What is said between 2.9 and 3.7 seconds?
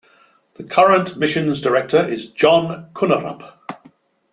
Konnerup.